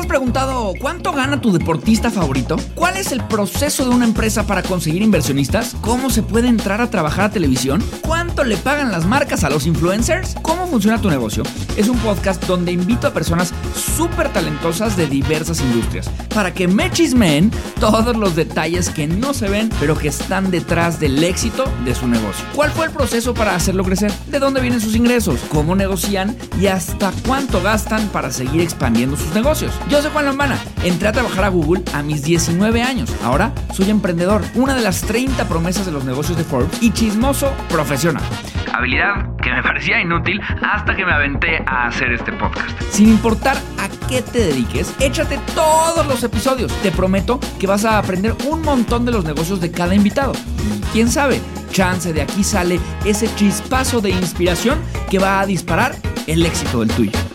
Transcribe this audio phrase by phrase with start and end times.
[0.00, 2.56] has preguntado cuánto gana tu deportista favorito?
[2.74, 5.76] ¿Cuál es el proceso de una empresa para conseguir inversionistas?
[5.82, 7.84] ¿Cómo se puede entrar a trabajar a televisión?
[8.00, 10.36] ¿Cuánto le pagan las marcas a los influencers?
[10.40, 11.42] ¿Cómo funciona tu negocio?
[11.76, 16.90] Es un podcast donde invito a personas súper talentosas de diversas industrias para que me
[16.90, 21.94] chismeen todos los detalles que no se ven pero que están detrás del éxito de
[21.94, 22.44] su negocio.
[22.54, 24.12] ¿Cuál fue el proceso para hacerlo crecer?
[24.28, 25.40] ¿De dónde vienen sus ingresos?
[25.50, 26.36] ¿Cómo negocian?
[26.58, 29.72] ¿Y hasta cuánto gastan para seguir expandiendo sus negocios?
[29.90, 30.56] Yo soy Juan Lombana.
[30.84, 33.12] Entré a trabajar a Google a mis 19 años.
[33.24, 37.52] Ahora soy emprendedor, una de las 30 promesas de los negocios de Forbes y chismoso
[37.68, 38.22] profesional.
[38.72, 42.70] Habilidad que me parecía inútil hasta que me aventé a hacer este podcast.
[42.92, 46.72] Sin importar a qué te dediques, échate todos los episodios.
[46.82, 50.34] Te prometo que vas a aprender un montón de los negocios de cada invitado.
[50.34, 51.40] Y quién sabe,
[51.72, 54.78] chance de aquí sale ese chispazo de inspiración
[55.10, 55.96] que va a disparar
[56.28, 57.29] el éxito del tuyo.